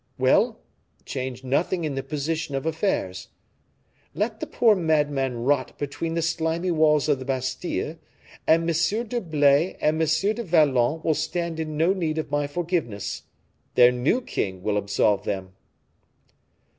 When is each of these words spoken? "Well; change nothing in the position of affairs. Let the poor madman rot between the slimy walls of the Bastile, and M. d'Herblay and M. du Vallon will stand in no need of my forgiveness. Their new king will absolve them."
"Well; 0.17 0.59
change 1.05 1.43
nothing 1.43 1.83
in 1.83 1.93
the 1.93 2.01
position 2.01 2.55
of 2.55 2.65
affairs. 2.65 3.27
Let 4.15 4.39
the 4.39 4.47
poor 4.47 4.75
madman 4.75 5.43
rot 5.43 5.77
between 5.77 6.15
the 6.15 6.23
slimy 6.23 6.71
walls 6.71 7.07
of 7.07 7.19
the 7.19 7.23
Bastile, 7.25 7.97
and 8.47 8.67
M. 8.67 8.67
d'Herblay 8.75 9.77
and 9.79 10.01
M. 10.01 10.07
du 10.07 10.41
Vallon 10.41 11.03
will 11.03 11.13
stand 11.13 11.59
in 11.59 11.77
no 11.77 11.93
need 11.93 12.17
of 12.17 12.31
my 12.31 12.47
forgiveness. 12.47 13.25
Their 13.75 13.91
new 13.91 14.21
king 14.21 14.63
will 14.63 14.77
absolve 14.77 15.23
them." 15.23 15.53